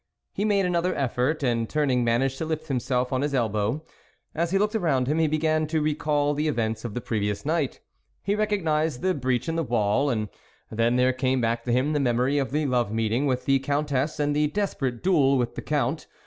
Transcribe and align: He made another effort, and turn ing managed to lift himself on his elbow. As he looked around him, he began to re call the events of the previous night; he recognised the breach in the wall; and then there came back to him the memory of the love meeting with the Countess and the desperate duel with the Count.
He 0.33 0.45
made 0.45 0.65
another 0.65 0.95
effort, 0.95 1.43
and 1.43 1.69
turn 1.69 1.91
ing 1.91 2.03
managed 2.03 2.39
to 2.39 2.45
lift 2.45 2.69
himself 2.69 3.13
on 3.13 3.21
his 3.21 3.35
elbow. 3.35 3.83
As 4.33 4.49
he 4.49 4.57
looked 4.57 4.73
around 4.73 5.05
him, 5.05 5.19
he 5.19 5.27
began 5.27 5.67
to 5.67 5.79
re 5.79 5.93
call 5.93 6.33
the 6.33 6.47
events 6.47 6.83
of 6.83 6.95
the 6.95 7.01
previous 7.01 7.45
night; 7.45 7.81
he 8.23 8.33
recognised 8.33 9.03
the 9.03 9.13
breach 9.13 9.47
in 9.47 9.57
the 9.57 9.61
wall; 9.63 10.09
and 10.09 10.29
then 10.71 10.95
there 10.95 11.13
came 11.13 11.39
back 11.39 11.63
to 11.65 11.71
him 11.71 11.93
the 11.93 11.99
memory 11.99 12.39
of 12.39 12.49
the 12.49 12.65
love 12.65 12.91
meeting 12.91 13.27
with 13.27 13.45
the 13.45 13.59
Countess 13.59 14.19
and 14.19 14.35
the 14.35 14.47
desperate 14.47 15.03
duel 15.03 15.37
with 15.37 15.53
the 15.53 15.61
Count. 15.61 16.07